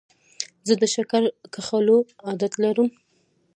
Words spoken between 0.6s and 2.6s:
زه د شکر کښلو عادت